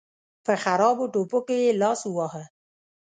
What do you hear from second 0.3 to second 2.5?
په خرابو ټوپکو يې لاس وواهه.